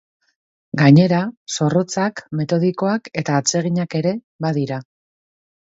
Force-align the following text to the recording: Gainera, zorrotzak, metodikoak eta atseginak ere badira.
Gainera, 0.79 1.19
zorrotzak, 1.57 2.23
metodikoak 2.41 3.11
eta 3.23 3.37
atseginak 3.43 3.97
ere 4.03 4.15
badira. 4.49 4.85